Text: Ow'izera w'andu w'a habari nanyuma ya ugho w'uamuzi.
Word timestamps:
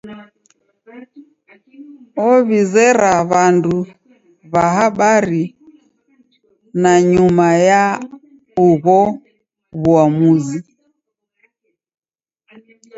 Ow'izera 2.29 3.13
w'andu 3.29 3.75
w'a 4.51 4.65
habari 4.75 5.43
nanyuma 6.81 7.47
ya 7.67 7.83
ugho 8.67 8.99
w'uamuzi. 9.81 10.59